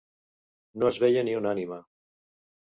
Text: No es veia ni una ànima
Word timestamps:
No 0.83 0.89
es 0.89 0.97
veia 1.03 1.25
ni 1.27 1.37
una 1.41 1.53
ànima 1.57 1.79